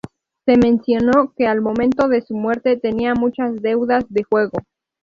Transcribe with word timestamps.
Se 0.47 0.57
mencionó 0.57 1.31
que 1.37 1.45
al 1.45 1.61
momento 1.61 2.07
de 2.07 2.23
su 2.23 2.33
muerte 2.35 2.75
tenía 2.75 3.13
muchas 3.13 3.61
deudas 3.61 4.03
de 4.09 4.23
juego. 4.23 4.63